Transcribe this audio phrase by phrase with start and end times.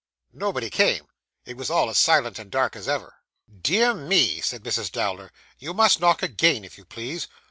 [0.33, 1.03] Nobody came.
[1.45, 3.17] It was all as silent and dark as ever.
[3.61, 4.91] 'Dear me!' said Mrs.
[4.91, 5.31] Dowler.
[5.59, 7.27] 'You must knock again, if you please.